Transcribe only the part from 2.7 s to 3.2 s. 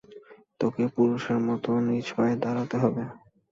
হবে।